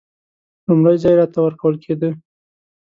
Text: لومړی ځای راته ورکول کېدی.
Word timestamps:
لومړی 0.67 0.95
ځای 1.03 1.13
راته 1.19 1.39
ورکول 1.45 1.75
کېدی. 1.83 2.09